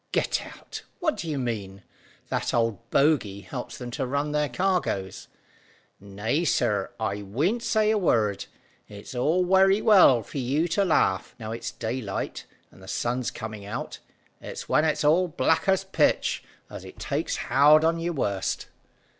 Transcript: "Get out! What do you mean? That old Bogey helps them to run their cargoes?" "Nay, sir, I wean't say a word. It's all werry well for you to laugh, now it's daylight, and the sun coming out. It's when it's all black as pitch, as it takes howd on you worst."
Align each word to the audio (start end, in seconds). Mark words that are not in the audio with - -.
"Get 0.11 0.41
out! 0.43 0.81
What 0.99 1.15
do 1.15 1.29
you 1.29 1.37
mean? 1.37 1.83
That 2.29 2.55
old 2.55 2.89
Bogey 2.89 3.41
helps 3.41 3.77
them 3.77 3.91
to 3.91 4.07
run 4.07 4.31
their 4.31 4.49
cargoes?" 4.49 5.27
"Nay, 5.99 6.43
sir, 6.43 6.89
I 6.99 7.21
wean't 7.21 7.61
say 7.61 7.91
a 7.91 7.99
word. 7.99 8.45
It's 8.87 9.13
all 9.13 9.45
werry 9.45 9.79
well 9.79 10.23
for 10.23 10.39
you 10.39 10.67
to 10.69 10.83
laugh, 10.83 11.35
now 11.39 11.51
it's 11.51 11.69
daylight, 11.69 12.47
and 12.71 12.81
the 12.81 12.87
sun 12.87 13.21
coming 13.25 13.63
out. 13.63 13.99
It's 14.41 14.67
when 14.67 14.85
it's 14.85 15.03
all 15.03 15.27
black 15.27 15.69
as 15.69 15.83
pitch, 15.83 16.43
as 16.67 16.83
it 16.83 16.97
takes 16.97 17.35
howd 17.35 17.83
on 17.83 17.99
you 17.99 18.11
worst." 18.11 18.69